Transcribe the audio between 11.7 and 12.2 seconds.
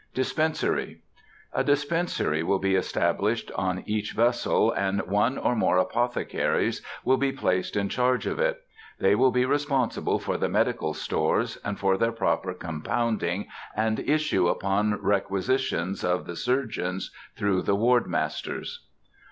for their